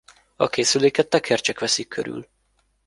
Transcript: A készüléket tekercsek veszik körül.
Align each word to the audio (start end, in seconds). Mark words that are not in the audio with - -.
A 0.35 0.47
készüléket 0.49 1.07
tekercsek 1.07 1.59
veszik 1.59 1.87
körül. 1.87 2.27